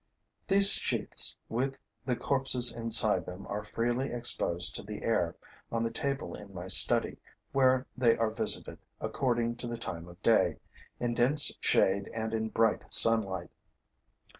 These 0.47 0.71
sheaths 0.71 1.37
with 1.47 1.77
the 2.07 2.15
corpses 2.15 2.73
inside 2.73 3.27
them 3.27 3.45
are 3.45 3.63
freely 3.63 4.11
exposed 4.11 4.73
to 4.73 4.81
the 4.81 5.03
air, 5.03 5.35
on 5.71 5.83
the 5.83 5.91
table 5.91 6.33
in 6.33 6.55
my 6.55 6.65
study, 6.65 7.17
where 7.51 7.85
they 7.95 8.17
are 8.17 8.31
visited, 8.31 8.79
according 8.99 9.57
to 9.57 9.67
the 9.67 9.77
time 9.77 10.07
of 10.07 10.19
day, 10.23 10.57
in 10.99 11.13
dense 11.13 11.51
shade 11.59 12.09
and 12.15 12.33
in 12.33 12.49
bright 12.49 12.91
sunlight. 12.91 13.51